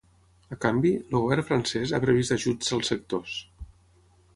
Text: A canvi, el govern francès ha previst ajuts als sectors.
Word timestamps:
A 0.55 0.57
canvi, 0.63 0.93
el 1.01 1.17
govern 1.25 1.47
francès 1.51 1.95
ha 1.99 2.03
previst 2.09 2.37
ajuts 2.39 2.77
als 2.79 2.95
sectors. 2.95 3.41